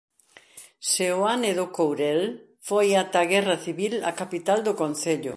Seoane 0.91 1.51
do 1.59 1.65
Courel 1.77 2.23
foi 2.67 2.87
ata 3.03 3.17
a 3.23 3.29
guerra 3.33 3.57
civil 3.65 3.93
a 4.09 4.11
capital 4.21 4.59
do 4.67 4.73
concello. 4.81 5.29